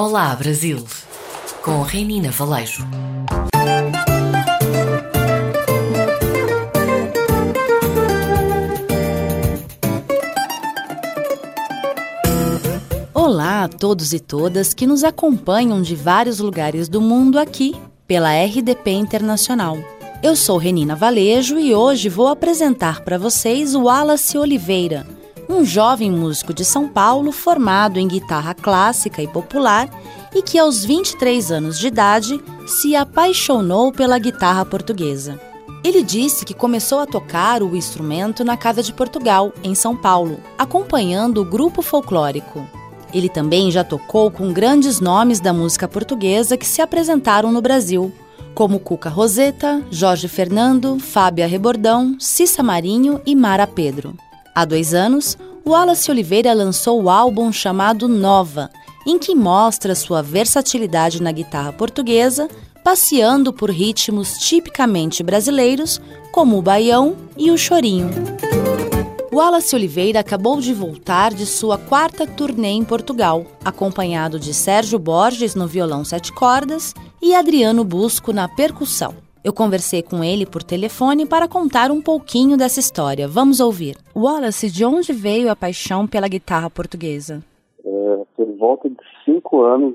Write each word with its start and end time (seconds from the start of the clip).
Olá 0.00 0.32
Brasil, 0.36 0.84
com 1.60 1.82
Renina 1.82 2.30
Valejo. 2.30 2.86
Olá 13.12 13.64
a 13.64 13.68
todos 13.68 14.12
e 14.12 14.20
todas 14.20 14.72
que 14.72 14.86
nos 14.86 15.02
acompanham 15.02 15.82
de 15.82 15.96
vários 15.96 16.38
lugares 16.38 16.88
do 16.88 17.00
mundo 17.00 17.36
aqui 17.36 17.74
pela 18.06 18.30
RDP 18.32 18.92
Internacional. 18.92 19.76
Eu 20.22 20.36
sou 20.36 20.58
Renina 20.58 20.94
Valejo 20.94 21.58
e 21.58 21.74
hoje 21.74 22.08
vou 22.08 22.28
apresentar 22.28 23.00
para 23.00 23.18
vocês 23.18 23.74
o 23.74 23.86
Wallace 23.86 24.38
Oliveira, 24.38 25.04
um 25.48 25.64
jovem 25.64 26.10
músico 26.10 26.52
de 26.52 26.64
São 26.64 26.86
Paulo 26.86 27.32
formado 27.32 27.98
em 27.98 28.06
guitarra 28.06 28.54
clássica 28.54 29.22
e 29.22 29.26
popular 29.26 29.88
e 30.34 30.42
que 30.42 30.58
aos 30.58 30.84
23 30.84 31.50
anos 31.50 31.78
de 31.78 31.86
idade 31.86 32.40
se 32.66 32.94
apaixonou 32.94 33.90
pela 33.90 34.18
guitarra 34.18 34.64
portuguesa. 34.64 35.40
Ele 35.82 36.02
disse 36.02 36.44
que 36.44 36.52
começou 36.52 36.98
a 36.98 37.06
tocar 37.06 37.62
o 37.62 37.76
instrumento 37.76 38.44
na 38.44 38.56
Casa 38.56 38.82
de 38.82 38.92
Portugal, 38.92 39.52
em 39.62 39.74
São 39.74 39.96
Paulo, 39.96 40.38
acompanhando 40.58 41.40
o 41.40 41.44
grupo 41.44 41.82
folclórico. 41.82 42.66
Ele 43.14 43.28
também 43.28 43.70
já 43.70 43.82
tocou 43.82 44.30
com 44.30 44.52
grandes 44.52 45.00
nomes 45.00 45.40
da 45.40 45.52
música 45.52 45.88
portuguesa 45.88 46.58
que 46.58 46.66
se 46.66 46.82
apresentaram 46.82 47.50
no 47.50 47.62
Brasil, 47.62 48.12
como 48.54 48.80
Cuca 48.80 49.08
Roseta, 49.08 49.82
Jorge 49.90 50.28
Fernando, 50.28 50.98
Fábia 50.98 51.46
Rebordão, 51.46 52.16
Cissa 52.18 52.62
Marinho 52.62 53.20
e 53.24 53.34
Mara 53.34 53.66
Pedro. 53.66 54.14
Há 54.58 54.64
dois 54.64 54.92
anos, 54.92 55.38
Wallace 55.68 56.10
Oliveira 56.10 56.54
lançou 56.54 57.02
o 57.02 57.10
álbum 57.10 57.52
chamado 57.52 58.08
Nova, 58.08 58.70
em 59.06 59.18
que 59.18 59.34
mostra 59.34 59.94
sua 59.94 60.22
versatilidade 60.22 61.22
na 61.22 61.30
guitarra 61.30 61.74
portuguesa, 61.74 62.48
passeando 62.82 63.52
por 63.52 63.70
ritmos 63.70 64.38
tipicamente 64.38 65.22
brasileiros, 65.22 66.00
como 66.32 66.56
o 66.56 66.62
baião 66.62 67.14
e 67.36 67.50
o 67.50 67.58
chorinho. 67.58 68.08
Wallace 69.30 69.76
Oliveira 69.76 70.20
acabou 70.20 70.58
de 70.58 70.72
voltar 70.72 71.34
de 71.34 71.44
sua 71.44 71.76
quarta 71.76 72.26
turnê 72.26 72.70
em 72.70 72.82
Portugal, 72.82 73.44
acompanhado 73.62 74.40
de 74.40 74.54
Sérgio 74.54 74.98
Borges 74.98 75.54
no 75.54 75.66
violão 75.66 76.02
sete 76.02 76.32
cordas 76.32 76.94
e 77.20 77.34
Adriano 77.34 77.84
Busco 77.84 78.32
na 78.32 78.48
percussão. 78.48 79.27
Eu 79.44 79.52
conversei 79.52 80.02
com 80.02 80.24
ele 80.24 80.44
por 80.44 80.62
telefone 80.62 81.24
para 81.24 81.48
contar 81.48 81.90
um 81.90 82.02
pouquinho 82.02 82.56
dessa 82.56 82.80
história. 82.80 83.28
Vamos 83.28 83.60
ouvir. 83.60 83.96
Wallace, 84.14 84.70
de 84.70 84.84
onde 84.84 85.12
veio 85.12 85.50
a 85.50 85.56
paixão 85.56 86.06
pela 86.06 86.28
guitarra 86.28 86.68
portuguesa? 86.68 87.42
É, 87.84 88.22
por 88.36 88.46
volta 88.56 88.88
de 88.88 88.96
cinco 89.24 89.62
anos, 89.62 89.94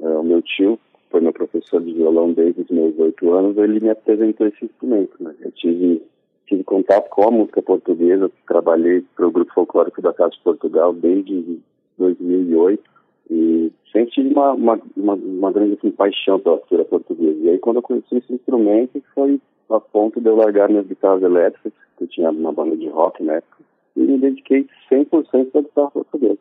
é, 0.00 0.08
o 0.08 0.22
meu 0.22 0.42
tio 0.42 0.78
foi 1.10 1.20
meu 1.20 1.32
professor 1.32 1.82
de 1.82 1.92
violão 1.92 2.32
desde 2.32 2.62
os 2.62 2.70
meus 2.70 2.96
oito 2.98 3.32
anos, 3.32 3.56
ele 3.58 3.80
me 3.80 3.90
apresentou 3.90 4.46
esse 4.46 4.64
instrumento. 4.64 5.16
Né? 5.20 5.34
Eu 5.40 5.50
tive 5.52 6.02
tive 6.46 6.64
contato 6.64 7.08
com 7.10 7.28
a 7.28 7.30
música 7.30 7.62
portuguesa, 7.62 8.28
trabalhei 8.46 9.04
para 9.14 9.26
o 9.26 9.30
Grupo 9.30 9.52
Folclórico 9.54 10.02
da 10.02 10.12
Casa 10.12 10.32
de 10.32 10.40
Portugal 10.40 10.92
desde 10.92 11.60
2008 11.96 12.82
e 13.30 13.72
tive 14.10 14.32
uma, 14.32 14.52
uma, 14.52 14.80
uma, 14.96 15.14
uma 15.14 15.52
grande 15.52 15.76
paixão 15.96 16.38
pela 16.40 16.58
cultura 16.58 16.84
portuguesa. 16.84 17.38
E 17.40 17.50
aí 17.50 17.58
quando 17.58 17.76
eu 17.76 17.82
conheci 17.82 18.16
esse 18.16 18.32
instrumento 18.32 19.02
foi 19.14 19.40
a 19.70 19.80
ponto 19.80 20.20
de 20.20 20.28
eu 20.28 20.36
largar 20.36 20.68
minhas 20.68 20.86
guitarras 20.86 21.22
elétricas, 21.22 21.72
que 21.96 22.04
eu 22.04 22.08
tinha 22.08 22.30
uma 22.30 22.52
banda 22.52 22.76
de 22.76 22.88
rock 22.88 23.22
na 23.22 23.34
época, 23.34 23.58
e 23.96 24.00
me 24.00 24.18
dediquei 24.18 24.66
100% 24.90 25.50
à 25.54 25.60
guitarra 25.60 25.90
portuguesa. 25.90 26.38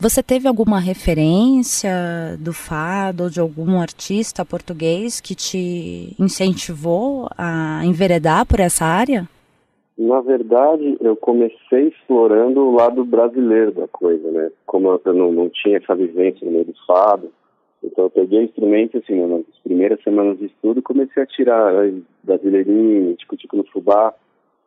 Você 0.00 0.22
teve 0.22 0.46
alguma 0.46 0.78
referência 0.78 1.90
do 2.38 2.52
fado 2.52 3.24
ou 3.24 3.30
de 3.30 3.40
algum 3.40 3.80
artista 3.80 4.44
português 4.44 5.20
que 5.20 5.34
te 5.34 6.14
incentivou 6.18 7.28
a 7.36 7.84
enveredar 7.84 8.46
por 8.46 8.60
essa 8.60 8.84
área? 8.84 9.28
Na 9.98 10.20
verdade, 10.20 10.96
eu 11.00 11.16
comecei 11.16 11.88
explorando 11.88 12.60
o 12.60 12.74
lado 12.76 13.04
brasileiro 13.04 13.72
da 13.72 13.88
coisa, 13.88 14.30
né? 14.30 14.52
Como 14.64 14.88
eu 15.04 15.12
não, 15.12 15.32
não 15.32 15.48
tinha 15.48 15.78
essa 15.78 15.94
vivência 15.96 16.46
no 16.46 16.52
meio 16.52 16.66
do 16.66 16.74
fado, 16.86 17.32
então 17.82 18.04
eu 18.04 18.10
peguei 18.10 18.44
instrumento 18.44 18.98
assim, 18.98 19.20
nas 19.26 19.44
primeiras 19.64 20.00
semanas 20.02 20.38
de 20.38 20.46
estudo, 20.46 20.82
comecei 20.82 21.22
a 21.22 21.26
tirar 21.26 21.72
brasileirinho, 22.22 23.16
tico-tico 23.16 23.56
no 23.56 23.64
fubá, 23.64 24.14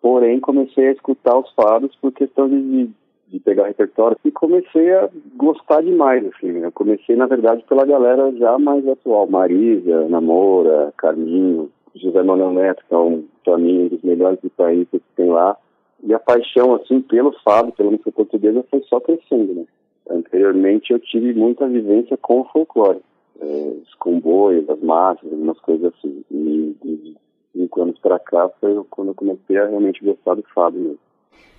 porém 0.02 0.40
comecei 0.40 0.88
a 0.88 0.92
escutar 0.92 1.38
os 1.38 1.50
fados 1.54 1.96
por 2.02 2.12
questão 2.12 2.50
de, 2.50 2.90
de 3.28 3.40
pegar 3.40 3.68
repertório 3.68 4.18
e 4.26 4.32
comecei 4.32 4.94
a 4.94 5.10
gostar 5.36 5.82
demais, 5.82 6.26
assim. 6.26 6.52
Né? 6.52 6.68
Eu 6.68 6.72
comecei, 6.72 7.16
na 7.16 7.26
verdade, 7.26 7.64
pela 7.70 7.86
galera 7.86 8.34
já 8.34 8.58
mais 8.58 8.86
atual, 8.88 9.28
Marisa, 9.28 10.10
Namora, 10.10 10.94
Carminho, 10.98 11.70
José 11.96 12.24
Manuel 12.24 12.54
Neto, 12.54 12.84
que 12.88 12.94
é 12.94 12.98
um, 12.98 13.26
para 13.44 13.58
mim, 13.58 13.84
um 13.84 13.88
dos 13.88 14.02
melhores 14.02 14.40
país 14.56 14.88
que 14.90 15.02
tem 15.16 15.30
lá. 15.30 15.58
E 16.04 16.14
a 16.14 16.20
paixão, 16.20 16.76
assim, 16.76 17.02
pelo 17.02 17.32
fado, 17.44 17.72
pela 17.72 17.92
música 17.92 18.12
portuguesa, 18.12 18.66
foi 18.70 18.82
só 18.84 19.00
crescendo, 19.00 19.54
né? 19.54 19.66
Anteriormente 20.10 20.92
eu 20.92 21.00
tive 21.00 21.34
muita 21.34 21.68
vivência 21.68 22.18
com 22.18 22.42
o 22.42 22.46
folclore, 22.46 23.00
é, 23.40 23.74
os 23.82 23.94
comboios, 23.96 24.70
as 24.70 24.80
marchas, 24.82 25.32
algumas 25.32 25.60
coisas 25.60 25.94
assim. 25.94 26.24
E 26.32 26.76
de 26.84 27.16
cinco 27.54 27.82
anos 27.82 28.00
para 28.00 28.20
cá 28.20 28.50
foi 28.60 28.84
quando 28.90 29.10
eu 29.10 29.16
comecei 29.16 29.58
a 29.58 29.68
realmente 29.68 30.04
gostar 30.04 30.36
do 30.36 30.44
fado 30.54 30.78
mesmo. 30.78 31.00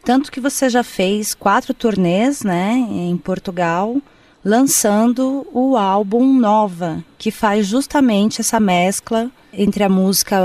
Tanto 0.05 0.33
que 0.33 0.41
você 0.41 0.69
já 0.69 0.83
fez 0.83 1.35
quatro 1.35 1.73
turnês, 1.73 2.43
né, 2.43 2.73
em 2.91 3.17
Portugal, 3.17 3.97
lançando 4.45 5.47
o 5.53 5.77
álbum 5.77 6.25
Nova, 6.25 7.05
que 7.17 7.31
faz 7.31 7.67
justamente 7.67 8.41
essa 8.41 8.59
mescla 8.59 9.31
entre 9.53 9.85
a 9.85 9.89
música 9.89 10.37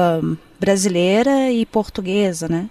brasileira 0.59 1.51
e 1.51 1.65
portuguesa, 1.65 2.47
né? 2.47 2.69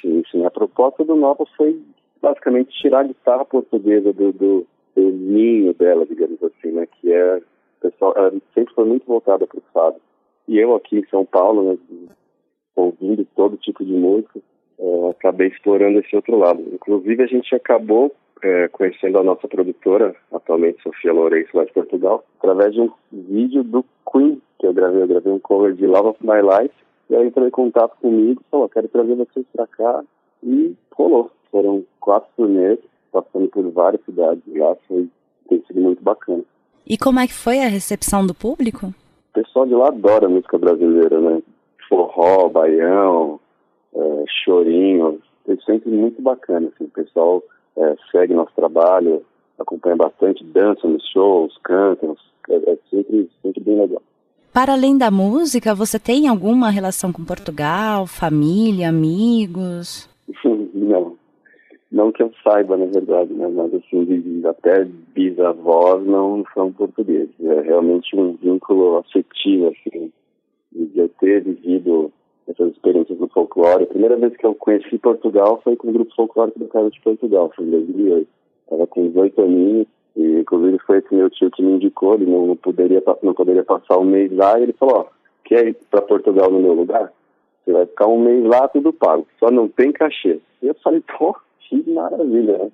Sim, 0.00 0.22
sim. 0.30 0.44
A 0.44 0.50
proposta 0.50 1.04
do 1.04 1.16
Nova 1.16 1.44
foi 1.56 1.80
basicamente 2.20 2.76
tirar 2.80 3.00
a 3.00 3.08
guitarra 3.08 3.44
portuguesa 3.44 4.12
do, 4.12 4.32
do, 4.32 4.66
do 4.94 5.02
ninho 5.02 5.72
dela, 5.74 6.06
digamos 6.06 6.42
assim, 6.42 6.72
né? 6.72 6.86
Que 6.86 7.12
é, 7.12 7.40
pessoal, 7.80 8.14
ela 8.16 8.32
sempre 8.54 8.74
foi 8.74 8.84
muito 8.84 9.06
voltada 9.06 9.46
para 9.46 9.58
o 9.58 9.62
fado. 9.72 9.96
E 10.48 10.58
eu 10.58 10.74
aqui 10.74 10.98
em 10.98 11.06
São 11.08 11.24
Paulo, 11.24 11.72
né, 11.72 11.78
ouvindo 12.74 13.26
todo 13.34 13.56
tipo 13.56 13.84
de 13.84 13.92
música, 13.92 14.40
é, 14.78 15.10
acabei 15.10 15.48
explorando 15.48 15.98
esse 15.98 16.14
outro 16.14 16.36
lado. 16.36 16.62
Inclusive, 16.72 17.22
a 17.22 17.26
gente 17.26 17.54
acabou 17.54 18.14
é, 18.42 18.68
conhecendo 18.68 19.18
a 19.18 19.24
nossa 19.24 19.48
produtora, 19.48 20.14
atualmente 20.32 20.82
Sofia 20.82 21.12
Lourenço, 21.12 21.56
lá 21.56 21.64
de 21.64 21.72
Portugal, 21.72 22.24
através 22.38 22.74
de 22.74 22.80
um 22.80 22.90
vídeo 23.10 23.64
do 23.64 23.84
Queen 24.10 24.40
que 24.58 24.66
eu 24.66 24.72
gravei. 24.72 25.02
Eu 25.02 25.08
gravei 25.08 25.32
um 25.32 25.38
cover 25.38 25.74
de 25.74 25.86
Love 25.86 26.08
of 26.08 26.18
My 26.22 26.40
Life, 26.40 26.74
e 27.08 27.14
ela 27.14 27.24
entrou 27.24 27.46
em 27.46 27.50
contato 27.50 27.96
comigo 28.00 28.40
e 28.40 28.50
falou: 28.50 28.68
quero 28.68 28.88
trazer 28.88 29.14
vocês 29.14 29.46
para 29.54 29.66
cá. 29.66 30.04
E 30.42 30.74
rolou. 30.92 31.30
Foram 31.50 31.84
quatro 32.00 32.28
turnês, 32.36 32.78
passando 33.10 33.48
por 33.48 33.68
várias 33.70 34.04
cidades 34.04 34.42
lá, 34.54 34.76
foi, 34.86 35.08
tem 35.48 35.62
sido 35.66 35.80
muito 35.80 36.02
bacana. 36.02 36.42
E 36.86 36.98
como 36.98 37.18
é 37.18 37.26
que 37.26 37.32
foi 37.32 37.60
a 37.60 37.68
recepção 37.68 38.26
do 38.26 38.34
público? 38.34 38.86
O 38.86 39.32
pessoal 39.32 39.66
de 39.66 39.74
lá 39.74 39.88
adora 39.88 40.28
música 40.28 40.58
brasileira, 40.58 41.20
né? 41.20 41.42
Forró, 41.88 42.48
baião, 42.48 43.40
é, 43.94 44.24
chorinho. 44.44 45.20
É 45.48 45.56
sempre 45.64 45.90
muito 45.90 46.20
bacana, 46.20 46.68
assim, 46.74 46.84
o 46.84 46.90
pessoal 46.90 47.42
é, 47.76 47.96
segue 48.10 48.34
nosso 48.34 48.52
trabalho, 48.54 49.24
acompanha 49.58 49.96
bastante, 49.96 50.44
dança 50.44 50.86
nos 50.86 51.06
shows, 51.10 51.56
canta, 51.62 52.14
é, 52.48 52.56
é 52.56 52.78
sempre, 52.90 53.30
sempre 53.42 53.62
bem 53.62 53.80
legal. 53.80 54.02
Para 54.52 54.72
além 54.72 54.96
da 54.96 55.10
música, 55.10 55.74
você 55.74 55.98
tem 55.98 56.28
alguma 56.28 56.70
relação 56.70 57.12
com 57.12 57.24
Portugal, 57.24 58.06
família, 58.06 58.88
amigos? 58.88 60.08
não, 60.72 61.16
não 61.92 62.10
que 62.10 62.22
eu 62.22 62.32
saiba, 62.42 62.76
na 62.76 62.86
verdade, 62.86 63.32
né? 63.32 63.48
mas 63.48 63.74
assim, 63.74 64.42
até 64.46 64.86
bisavós 65.14 66.06
não 66.06 66.42
são 66.54 66.72
portugueses. 66.72 67.34
É 67.40 67.60
realmente 67.60 68.16
um 68.16 68.32
vínculo 68.32 68.96
afetivo, 68.96 69.68
assim, 69.68 70.10
de 70.72 70.98
eu 70.98 71.08
ter 71.20 71.42
vivido 71.42 72.10
essas 72.48 72.72
experiências 72.72 73.18
no 73.18 73.28
folclore. 73.28 73.84
A 73.84 73.88
primeira 73.88 74.16
vez 74.16 74.36
que 74.36 74.46
eu 74.46 74.54
conheci 74.54 74.98
Portugal 74.98 75.60
foi 75.62 75.76
com 75.76 75.88
o 75.88 75.92
grupo 75.92 76.14
folclórico 76.14 76.58
da 76.58 76.66
Casa 76.68 76.90
de 76.90 77.00
Portugal, 77.00 77.52
foi 77.54 77.66
em 77.66 77.70
2008. 77.70 78.28
Estava 78.66 78.86
com 78.86 79.08
18 79.08 79.42
aninhos 79.42 79.86
e 80.16 80.40
inclusive 80.40 80.78
foi 80.86 80.98
esse 80.98 81.14
meu 81.14 81.30
tio 81.30 81.50
que 81.50 81.62
me 81.62 81.72
indicou, 81.72 82.14
ele 82.14 82.26
não, 82.26 82.56
poderia, 82.56 83.02
não 83.22 83.34
poderia 83.34 83.62
passar 83.62 83.98
um 83.98 84.04
mês 84.04 84.32
lá 84.32 84.58
e 84.58 84.64
ele 84.64 84.72
falou, 84.72 85.00
ó, 85.00 85.04
quer 85.44 85.68
ir 85.68 85.76
para 85.90 86.02
Portugal 86.02 86.50
no 86.50 86.60
meu 86.60 86.72
lugar? 86.72 87.12
Você 87.64 87.72
vai 87.72 87.86
ficar 87.86 88.06
um 88.06 88.20
mês 88.20 88.44
lá, 88.44 88.66
tudo 88.68 88.92
pago, 88.92 89.26
só 89.38 89.50
não 89.50 89.68
tem 89.68 89.92
cachê. 89.92 90.40
E 90.62 90.68
eu 90.68 90.74
falei, 90.82 91.02
pô, 91.18 91.36
que 91.60 91.90
maravilha, 91.90 92.58
né? 92.58 92.70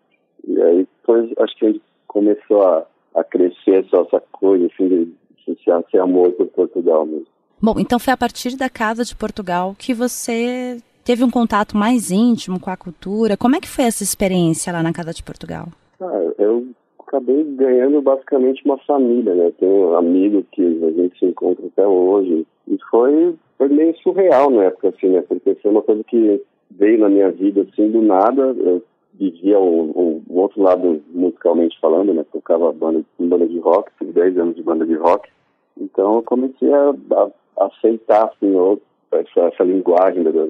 E 0.47 0.63
aí 0.63 0.87
depois 1.01 1.31
acho 1.39 1.57
que 1.57 1.83
começou 2.07 2.63
a, 2.63 2.87
a 3.15 3.25
crescer 3.25 3.85
essa, 3.85 3.97
essa 4.03 4.23
coisa, 4.33 4.67
assim, 4.67 4.89
de 4.89 5.15
associar 5.41 5.83
esse 5.87 5.99
amor 5.99 6.31
por 6.33 6.47
Portugal 6.49 7.07
mesmo. 7.07 7.27
Bom, 7.61 7.75
então 7.79 7.99
foi 7.99 8.13
a 8.13 8.17
partir 8.17 8.57
da 8.57 8.69
Casa 8.69 9.05
de 9.05 9.15
Portugal 9.15 9.75
que 9.79 9.95
você 9.95 10.79
teve 11.05 11.25
um 11.25 11.31
contato 11.31 11.77
mais 11.77 12.11
íntimo 12.11 12.61
com 12.61 12.71
a 12.71 12.77
cultura. 12.77 13.37
Como 13.37 13.57
é 13.57 13.61
que 13.61 13.69
foi 13.69 13.85
essa 13.85 14.03
experiência 14.03 14.73
lá 14.73 14.83
na 14.83 14.93
Casa 14.93 15.13
de 15.13 15.23
Portugal? 15.23 15.69
Ah, 16.03 16.33
eu 16.39 16.67
acabei 16.99 17.45
ganhando 17.45 18.03
basicamente 18.03 18.65
uma 18.65 18.79
família, 18.79 19.35
né? 19.35 19.53
Tenho 19.59 19.95
amigos 19.97 20.45
que 20.51 20.63
a 20.63 20.91
gente 20.91 21.19
se 21.19 21.27
encontra 21.27 21.67
até 21.67 21.87
hoje. 21.87 22.47
E 22.67 22.79
foi, 22.91 23.35
foi 23.59 23.69
meio 23.69 23.97
surreal 23.99 24.51
na 24.51 24.65
época, 24.65 24.89
assim, 24.89 25.09
né? 25.09 25.23
Porque 25.23 25.55
foi 25.57 25.71
uma 25.71 25.83
coisa 25.83 26.03
que 26.05 26.43
veio 26.71 26.99
na 26.99 27.09
minha 27.09 27.31
vida, 27.31 27.63
assim, 27.63 27.91
do 27.91 28.03
nada. 28.03 28.43
Eu 28.43 28.83
vivia 29.15 29.59
o, 29.59 30.23
o, 30.29 30.39
outro 30.41 30.63
lado 30.63 31.03
musicalmente 31.13 31.79
falando, 31.81 32.15
né? 32.15 32.25
Tocava 32.33 32.73
banda, 32.73 33.05
banda 33.19 33.47
de 33.47 33.59
rock, 33.59 33.91
tive 33.99 34.13
10 34.13 34.39
anos 34.39 34.57
de 34.57 34.63
banda 34.63 34.87
de 34.87 34.95
rock. 34.95 35.29
Então 35.79 36.17
eu 36.17 36.23
comecei 36.23 36.73
a, 36.73 36.95
a 37.17 37.67
aceitar, 37.67 38.25
assim, 38.25 38.53
essa, 39.13 39.41
essa 39.49 39.65
linguagem 39.65 40.23
da, 40.23 40.31
da, 40.31 40.47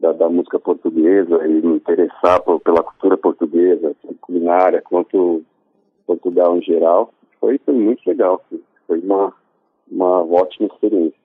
da, 0.00 0.28
música 0.28 0.58
portuguesa 0.58 1.46
e 1.46 1.62
me 1.62 1.76
interessar 1.76 2.42
por, 2.42 2.60
pela 2.60 2.82
cultura 2.82 3.16
portuguesa, 3.16 3.94
culinária, 4.20 4.82
quanto 4.82 5.42
Portugal 6.06 6.56
em 6.56 6.62
geral. 6.62 7.12
Foi, 7.40 7.58
foi 7.58 7.74
muito 7.74 8.06
legal, 8.06 8.42
foi 8.86 8.98
uma, 9.00 9.32
uma 9.90 10.22
ótima 10.24 10.68
experiência. 10.68 11.18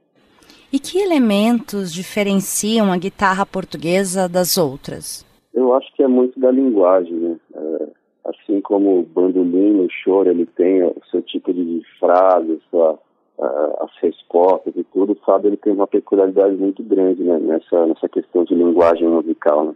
E 0.71 0.79
que 0.79 0.99
elementos 0.99 1.91
diferenciam 1.91 2.91
a 2.91 2.97
guitarra 2.97 3.45
portuguesa 3.45 4.29
das 4.29 4.57
outras? 4.57 5.25
Eu 5.53 5.73
acho 5.73 5.93
que 5.93 6.03
é 6.03 6.07
muito 6.07 6.39
da 6.39 6.49
linguagem, 6.49 7.13
né? 7.13 7.35
É, 7.53 7.87
assim 8.25 8.61
como 8.61 8.99
o 8.99 9.03
bandolim, 9.03 9.81
o 9.81 9.87
choro, 9.89 10.29
ele 10.29 10.45
tem 10.45 10.81
o 10.83 10.95
seu 11.09 11.21
tipo 11.21 11.53
de 11.53 11.81
frase, 11.99 12.61
sua, 12.69 12.97
uh, 13.41 13.83
as 13.83 13.91
respostas 14.01 14.73
e 14.75 14.83
tudo, 14.83 15.13
o 15.13 15.25
Fábio 15.25 15.49
ele 15.49 15.57
tem 15.57 15.73
uma 15.73 15.87
peculiaridade 15.87 16.55
muito 16.55 16.83
grande 16.83 17.23
né, 17.23 17.39
nessa, 17.39 17.87
nessa 17.87 18.07
questão 18.07 18.43
de 18.43 18.53
linguagem 18.53 19.07
musical. 19.07 19.65
Né? 19.65 19.73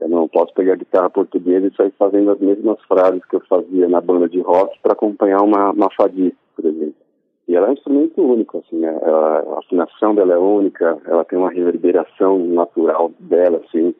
Eu 0.00 0.08
não 0.08 0.28
posso 0.28 0.54
pegar 0.54 0.74
a 0.74 0.76
guitarra 0.76 1.10
portuguesa 1.10 1.66
e 1.66 1.76
sair 1.76 1.92
fazendo 1.98 2.30
as 2.30 2.38
mesmas 2.38 2.80
frases 2.84 3.24
que 3.26 3.36
eu 3.36 3.40
fazia 3.40 3.88
na 3.88 4.00
banda 4.00 4.28
de 4.28 4.40
rock 4.40 4.78
para 4.80 4.92
acompanhar 4.92 5.42
uma, 5.42 5.72
uma 5.72 5.90
fadista, 5.94 6.38
por 6.56 6.64
exemplo. 6.64 6.94
E 7.48 7.56
ela 7.56 7.66
é 7.66 7.70
um 7.70 7.74
instrumento 7.74 8.22
único, 8.22 8.58
assim, 8.58 8.76
né? 8.76 8.96
ela, 9.02 9.40
a 9.40 9.58
afinação 9.58 10.14
dela 10.14 10.34
é 10.34 10.38
única, 10.38 10.96
ela 11.04 11.24
tem 11.24 11.36
uma 11.36 11.50
reverberação 11.50 12.38
natural 12.38 13.10
dela, 13.18 13.60
assim. 13.66 13.92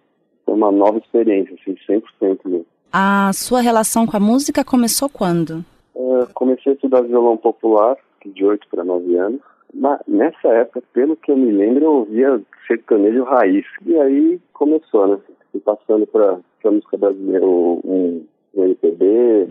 É 0.46 0.50
uma 0.50 0.70
nova 0.70 0.98
experiência, 0.98 1.56
assim, 1.60 1.76
100% 1.88 2.38
mesmo. 2.44 2.66
A 2.92 3.32
sua 3.32 3.60
relação 3.60 4.06
com 4.06 4.16
a 4.16 4.20
música 4.20 4.64
começou 4.64 5.08
quando? 5.08 5.64
Uh, 5.94 6.26
comecei 6.32 6.72
a 6.72 6.74
estudar 6.76 7.02
violão 7.02 7.36
popular 7.36 7.96
de 8.30 8.44
8 8.44 8.66
para 8.68 8.84
9 8.84 9.16
anos. 9.16 9.40
Mas 9.72 10.00
nessa 10.06 10.48
época, 10.48 10.82
pelo 10.92 11.16
que 11.16 11.30
eu 11.30 11.36
me 11.36 11.52
lembro, 11.52 11.84
eu 11.84 11.92
ouvia 11.92 12.40
sertanejo 12.66 13.24
raiz. 13.24 13.64
E 13.86 13.96
aí 13.96 14.40
começou, 14.52 15.06
né? 15.06 15.18
Fui 15.52 15.60
passando 15.60 16.06
para 16.06 16.38
a 16.64 16.70
música 16.70 16.96
brasileira, 16.96 17.46
um, 17.46 17.80
um 17.84 18.26
MPB. 18.54 19.48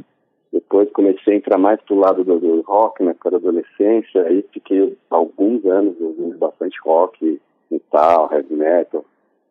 Depois 0.51 0.91
comecei 0.91 1.33
a 1.33 1.37
entrar 1.37 1.57
mais 1.57 1.79
pro 1.81 1.95
lado 1.95 2.23
do, 2.23 2.39
do 2.39 2.61
rock, 2.61 3.03
na 3.03 3.11
época 3.11 3.31
da 3.31 3.37
adolescência. 3.37 4.23
Aí 4.23 4.43
fiquei 4.51 4.97
alguns 5.09 5.65
anos 5.65 5.95
ouvindo 5.99 6.37
bastante 6.37 6.77
rock, 6.83 7.39
metal, 7.69 8.29
heavy 8.31 8.55
metal. 8.55 9.05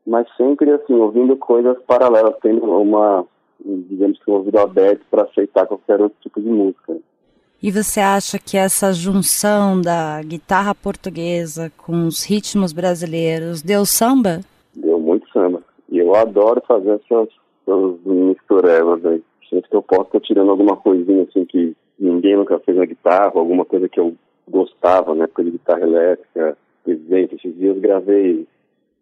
Mas 0.06 0.26
sempre, 0.36 0.70
assim, 0.70 0.94
ouvindo 0.94 1.36
coisas 1.36 1.78
paralelas, 1.82 2.34
tendo 2.42 2.64
uma, 2.64 3.26
digamos 3.64 4.18
que 4.18 4.30
um 4.30 4.34
ouvido 4.34 4.58
aberto 4.58 5.04
para 5.10 5.24
aceitar 5.24 5.66
qualquer 5.66 6.00
outro 6.00 6.16
tipo 6.22 6.40
de 6.40 6.48
música. 6.48 6.96
E 7.60 7.72
você 7.72 7.98
acha 7.98 8.38
que 8.38 8.56
essa 8.56 8.92
junção 8.92 9.80
da 9.80 10.22
guitarra 10.22 10.72
portuguesa 10.76 11.72
com 11.76 12.06
os 12.06 12.24
ritmos 12.24 12.72
brasileiros 12.72 13.62
deu 13.62 13.84
samba? 13.84 14.42
Deu 14.76 15.00
muito 15.00 15.28
samba. 15.32 15.60
E 15.90 15.98
eu 15.98 16.14
adoro 16.14 16.62
fazer 16.68 16.90
essas, 16.90 17.28
essas 17.66 18.00
misturebas 18.04 19.04
aí. 19.04 19.20
Sempre 19.50 19.70
que 19.70 19.74
eu 19.74 19.82
posso, 19.82 20.10
tô 20.10 20.20
tirando 20.20 20.52
alguma 20.52 20.76
coisinha 20.76 21.24
assim 21.24 21.44
que 21.44 21.74
ninguém 21.98 22.36
nunca 22.36 22.60
fez 22.60 22.76
na 22.76 22.84
guitarra, 22.84 23.32
alguma 23.34 23.64
coisa 23.64 23.88
que 23.88 23.98
eu 23.98 24.14
gostava 24.48 25.12
na 25.16 25.24
época 25.24 25.42
de 25.42 25.50
guitarra 25.50 25.82
elétrica. 25.82 26.56
Por 26.84 26.92
exemplo, 26.92 27.36
esses 27.36 27.56
dias 27.56 27.76
gravei 27.78 28.46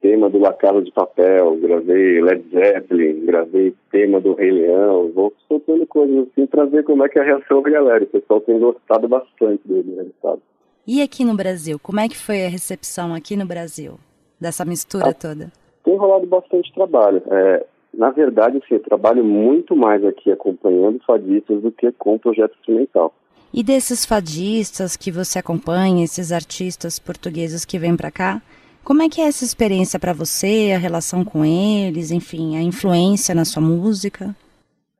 tema 0.00 0.28
do 0.31 0.38
La 0.38 0.52
Casa 0.52 0.82
de 0.82 0.93
Papel, 0.93 1.56
gravei 1.56 2.20
Led 2.20 2.44
Zeppelin, 2.50 3.25
gravei 3.25 3.75
tema 3.90 4.20
do 4.20 4.34
Rei 4.34 4.50
Leão, 4.50 5.10
vou 5.14 5.32
soltando 5.48 5.87
coisas 5.87 6.28
assim 6.28 6.46
para 6.46 6.64
ver 6.66 6.84
como 6.84 7.04
é 7.04 7.08
que 7.08 7.19
é 7.19 7.22
a 7.22 7.25
reação 7.25 7.62
da 7.62 7.70
galera. 7.70 8.04
O 8.04 8.06
pessoal 8.06 8.40
tem 8.40 8.58
gostado 8.58 9.08
bastante 9.08 9.60
do 9.64 9.75
resultado. 9.96 10.40
E 10.87 11.02
aqui 11.02 11.25
no 11.25 11.34
Brasil, 11.34 11.78
como 11.81 11.98
é 11.98 12.08
que 12.08 12.16
foi 12.16 12.46
a 12.46 12.48
recepção 12.48 13.12
aqui 13.12 13.37
no 13.37 13.44
Brasil 13.44 13.98
dessa 14.40 14.64
mistura 14.64 15.10
ah, 15.10 15.14
toda? 15.14 15.50
Tem 15.84 15.96
rolado 15.96 16.26
bastante 16.26 16.72
trabalho. 16.72 17.22
É, 17.28 17.66
na 17.92 18.10
verdade, 18.10 18.58
assim, 18.58 18.75
eu 18.75 18.81
trabalho 18.81 19.25
muito 19.25 19.75
mais 19.75 20.04
aqui 20.04 20.31
acompanhando 20.31 21.00
fadistas 21.04 21.60
do 21.62 21.72
que 21.72 21.90
com 21.92 22.19
projeto 22.19 22.54
instrumental. 22.58 23.12
E 23.52 23.62
desses 23.62 24.04
fadistas 24.04 24.96
que 24.96 25.10
você 25.10 25.38
acompanha, 25.38 26.04
esses 26.04 26.31
artistas 26.31 26.99
portugueses 26.99 27.64
que 27.64 27.78
vêm 27.78 27.96
para 27.96 28.10
cá, 28.10 28.42
como 28.86 29.02
é 29.02 29.08
que 29.08 29.20
é 29.20 29.24
essa 29.24 29.42
experiência 29.42 29.98
para 29.98 30.12
você, 30.12 30.72
a 30.72 30.78
relação 30.78 31.24
com 31.24 31.44
eles, 31.44 32.12
enfim, 32.12 32.56
a 32.56 32.62
influência 32.62 33.34
na 33.34 33.44
sua 33.44 33.60
música? 33.60 34.32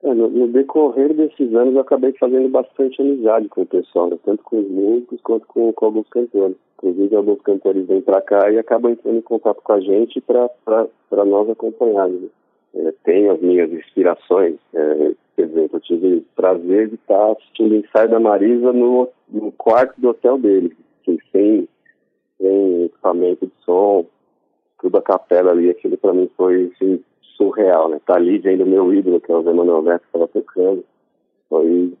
É, 0.03 0.13
no, 0.13 0.27
no, 0.27 0.49
decorrer 0.49 1.13
desses 1.13 1.55
anos 1.55 1.73
eu 1.73 1.79
acabei 1.79 2.11
fazendo 2.19 2.49
bastante 2.49 3.01
amizade 3.01 3.47
com 3.47 3.61
o 3.61 3.65
pessoal, 3.65 4.09
né? 4.09 4.17
tanto 4.25 4.43
com 4.43 4.59
os 4.59 4.69
músicos 4.69 5.21
quanto 5.21 5.47
com, 5.47 5.71
com 5.71 5.85
alguns 5.85 6.09
cantores. 6.09 6.57
Inclusive 6.77 7.15
alguns 7.15 7.41
cantores 7.41 7.87
vêm 7.87 8.01
para 8.01 8.19
cá 8.19 8.51
e 8.51 8.59
acabam 8.59 8.91
entrando 8.91 9.19
em 9.19 9.21
contato 9.21 9.61
com 9.63 9.71
a 9.71 9.79
gente 9.79 10.19
para 10.19 11.25
nós 11.25 11.49
acompanharmos. 11.49 12.23
Né? 12.73 12.93
É, 13.05 13.29
as 13.29 13.39
minhas 13.39 13.71
inspirações, 13.71 14.55
é, 14.73 15.13
por 15.33 15.45
exemplo, 15.45 15.77
eu 15.77 15.79
tive 15.79 16.25
prazer 16.35 16.89
de 16.89 16.95
estar 16.95 17.31
assistindo 17.31 17.71
o 17.71 17.77
ensaio 17.77 18.09
da 18.09 18.19
Marisa 18.19 18.73
no, 18.73 19.07
no 19.31 19.49
quarto 19.53 19.99
do 20.01 20.09
hotel 20.09 20.37
dele, 20.37 20.75
assim, 21.01 21.17
sem 21.31 21.46
equipamento 23.07 23.45
de 23.45 23.53
som, 23.65 24.05
tudo 24.79 24.97
a 24.97 25.01
capela 25.01 25.51
ali, 25.51 25.69
aquilo 25.69 25.97
para 25.97 26.13
mim 26.13 26.29
foi 26.35 26.71
assim, 26.75 26.99
surreal, 27.35 27.89
né? 27.89 27.99
Tá 28.05 28.15
ali 28.15 28.37
vendo 28.37 28.65
meu 28.65 28.93
ídolo, 28.93 29.21
que 29.21 29.31
é 29.31 29.35
o 29.35 29.43
Zé 29.43 29.53
Manuel 29.53 29.81
Neto, 29.81 30.01
que 30.01 30.07
estava 30.07 30.27
tocando, 30.27 30.83
foi 31.49 31.93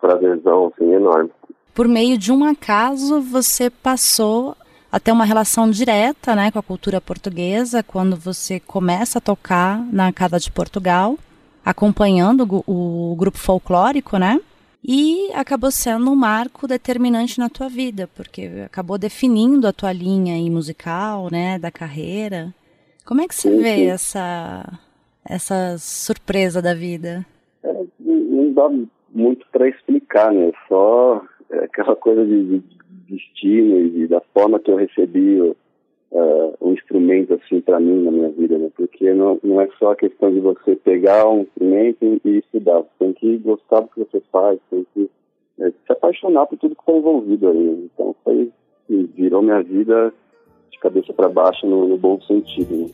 prazerzão, 0.00 0.72
assim, 0.74 0.92
enorme. 0.92 1.30
Por 1.74 1.88
meio 1.88 2.16
de 2.16 2.32
um 2.32 2.44
acaso, 2.44 3.20
você 3.20 3.68
passou 3.70 4.56
a 4.90 5.00
ter 5.00 5.10
uma 5.10 5.24
relação 5.24 5.68
direta, 5.68 6.36
né, 6.36 6.50
com 6.52 6.58
a 6.58 6.62
cultura 6.62 7.00
portuguesa, 7.00 7.82
quando 7.82 8.16
você 8.16 8.60
começa 8.60 9.18
a 9.18 9.20
tocar 9.20 9.84
na 9.92 10.12
Casa 10.12 10.38
de 10.38 10.50
Portugal, 10.52 11.18
acompanhando 11.64 12.62
o, 12.66 13.12
o 13.12 13.16
grupo 13.16 13.38
folclórico, 13.38 14.18
né? 14.18 14.40
E 14.86 15.30
acabou 15.32 15.70
sendo 15.70 16.10
um 16.10 16.14
marco 16.14 16.68
determinante 16.68 17.38
na 17.38 17.48
tua 17.48 17.68
vida, 17.68 18.08
porque 18.14 18.50
acabou 18.66 18.98
definindo 18.98 19.66
a 19.66 19.72
tua 19.72 19.92
linha 19.92 20.34
musical, 20.50 21.28
né, 21.32 21.58
da 21.58 21.70
carreira. 21.70 22.54
Como 23.06 23.22
é 23.22 23.26
que 23.26 23.34
você 23.34 23.50
vê 23.50 23.86
essa 23.86 24.78
essa 25.26 25.76
surpresa 25.78 26.60
da 26.60 26.74
vida? 26.74 27.24
É, 27.62 27.84
não 27.98 28.52
dá 28.52 28.68
muito 29.10 29.46
para 29.50 29.68
explicar, 29.68 30.30
né? 30.32 30.52
Só 30.68 31.24
é 31.50 31.64
aquela 31.64 31.96
coisa 31.96 32.26
de, 32.26 32.58
de 32.58 32.62
destino 33.08 33.78
e 33.78 34.06
da 34.06 34.20
forma 34.34 34.60
que 34.60 34.70
eu 34.70 34.76
recebi 34.76 35.54
uh, 36.14 36.56
um 36.60 36.72
instrumento 36.72 37.34
assim 37.34 37.60
para 37.60 37.80
mim 37.80 38.02
na 38.04 38.10
minha 38.10 38.30
vida, 38.30 38.56
né? 38.56 38.70
Porque 38.76 39.12
não, 39.12 39.38
não 39.42 39.60
é 39.60 39.68
só 39.78 39.92
a 39.92 39.96
questão 39.96 40.32
de 40.32 40.40
você 40.40 40.76
pegar 40.76 41.28
um 41.28 41.42
instrumento 41.42 42.20
e 42.24 42.38
estudar, 42.38 42.78
você 42.78 42.88
tem 42.98 43.12
que 43.12 43.36
gostar 43.38 43.80
do 43.80 43.88
que 43.88 44.00
você 44.00 44.22
faz, 44.32 44.58
tem 44.70 44.86
que 44.94 45.10
é, 45.60 45.70
se 45.70 45.92
apaixonar 45.92 46.46
por 46.46 46.56
tudo 46.58 46.74
que 46.74 46.80
está 46.80 46.92
envolvido 46.92 47.48
aí. 47.48 47.90
Então 47.92 48.14
foi 48.24 48.50
virou 48.88 49.42
minha 49.42 49.62
vida 49.62 50.12
de 50.70 50.78
cabeça 50.78 51.12
para 51.12 51.28
baixo 51.28 51.66
no, 51.66 51.88
no 51.88 51.96
bom 51.96 52.20
sentido. 52.22 52.76
Né? 52.76 52.86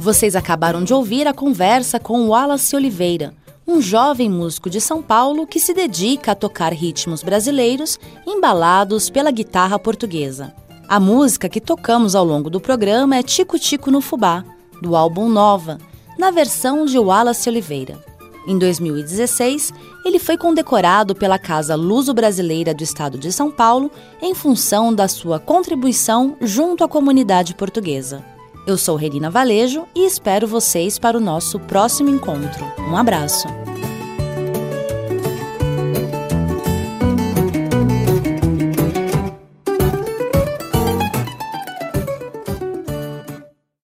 Vocês 0.00 0.34
acabaram 0.34 0.82
de 0.82 0.94
ouvir 0.94 1.26
a 1.26 1.34
conversa 1.34 2.00
com 2.00 2.28
Wallace 2.28 2.74
Oliveira 2.74 3.32
um 3.68 3.82
jovem 3.82 4.30
músico 4.30 4.70
de 4.70 4.80
São 4.80 5.02
Paulo 5.02 5.46
que 5.46 5.60
se 5.60 5.74
dedica 5.74 6.32
a 6.32 6.34
tocar 6.34 6.72
ritmos 6.72 7.22
brasileiros 7.22 8.00
embalados 8.26 9.10
pela 9.10 9.30
guitarra 9.30 9.78
portuguesa. 9.78 10.54
A 10.88 10.98
música 10.98 11.50
que 11.50 11.60
tocamos 11.60 12.14
ao 12.14 12.24
longo 12.24 12.48
do 12.48 12.62
programa 12.62 13.16
é 13.16 13.22
Tico 13.22 13.58
Tico 13.58 13.90
no 13.90 14.00
Fubá, 14.00 14.42
do 14.80 14.96
álbum 14.96 15.28
Nova, 15.28 15.76
na 16.18 16.30
versão 16.30 16.86
de 16.86 16.98
Wallace 16.98 17.46
Oliveira. 17.46 18.02
Em 18.46 18.58
2016, 18.58 19.74
ele 20.02 20.18
foi 20.18 20.38
condecorado 20.38 21.14
pela 21.14 21.38
Casa 21.38 21.74
Luso-Brasileira 21.74 22.72
do 22.72 22.82
Estado 22.82 23.18
de 23.18 23.30
São 23.30 23.50
Paulo 23.50 23.90
em 24.22 24.34
função 24.34 24.94
da 24.94 25.06
sua 25.06 25.38
contribuição 25.38 26.38
junto 26.40 26.82
à 26.82 26.88
comunidade 26.88 27.54
portuguesa. 27.54 28.24
Eu 28.68 28.76
sou 28.76 28.96
Renina 28.96 29.30
Valejo 29.30 29.86
e 29.94 30.04
espero 30.04 30.46
vocês 30.46 30.98
para 30.98 31.16
o 31.16 31.20
nosso 31.20 31.58
próximo 31.58 32.10
encontro. 32.10 32.62
Um 32.78 32.98
abraço! 32.98 33.48